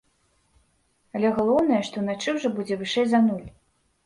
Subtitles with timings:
[1.19, 3.47] Але галоўнае, што ўначы ўжо будзе вышэй за нуль.